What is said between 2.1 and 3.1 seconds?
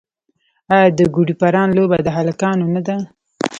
هلکانو نه ده؟